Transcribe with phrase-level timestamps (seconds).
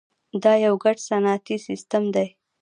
[0.43, 2.27] دا یو ګډ صنعتي سیستم دی.